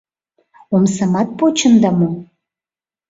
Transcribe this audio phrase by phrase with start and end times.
[0.75, 2.09] Омсамат почында мо?